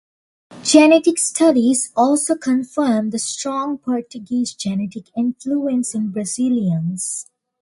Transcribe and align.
Genetic 0.63 1.19
studies 1.19 1.91
also 1.95 2.35
confirm 2.35 3.11
the 3.11 3.19
strong 3.19 3.77
Portuguese 3.77 4.55
genetic 4.55 5.15
influence 5.15 5.93
in 5.93 6.09
Brazilians. 6.09 7.27